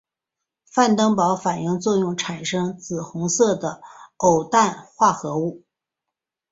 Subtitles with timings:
[0.65, 3.83] 范登堡反应作用产生紫红色的
[4.17, 5.61] 偶氮化合物。